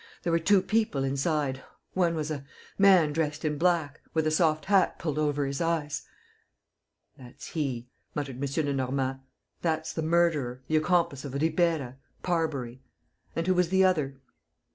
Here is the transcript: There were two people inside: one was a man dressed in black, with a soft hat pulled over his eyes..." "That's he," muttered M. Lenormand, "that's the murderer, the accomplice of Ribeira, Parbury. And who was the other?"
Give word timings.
There 0.23 0.31
were 0.33 0.39
two 0.39 0.63
people 0.63 1.03
inside: 1.03 1.61
one 1.93 2.15
was 2.15 2.31
a 2.31 2.43
man 2.75 3.13
dressed 3.13 3.45
in 3.45 3.59
black, 3.59 4.01
with 4.15 4.25
a 4.25 4.31
soft 4.31 4.65
hat 4.65 4.97
pulled 4.97 5.19
over 5.19 5.45
his 5.45 5.61
eyes..." 5.61 6.07
"That's 7.19 7.49
he," 7.49 7.87
muttered 8.15 8.37
M. 8.43 8.65
Lenormand, 8.65 9.19
"that's 9.61 9.93
the 9.93 10.01
murderer, 10.01 10.63
the 10.67 10.75
accomplice 10.77 11.23
of 11.23 11.35
Ribeira, 11.35 11.97
Parbury. 12.23 12.81
And 13.35 13.45
who 13.45 13.53
was 13.53 13.69
the 13.69 13.83
other?" 13.85 14.17